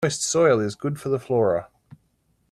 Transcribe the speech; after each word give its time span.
Moist 0.03 0.23
soil 0.23 0.59
is 0.59 0.73
good 0.73 0.99
for 0.99 1.09
the 1.09 1.19
flora. 1.19 1.67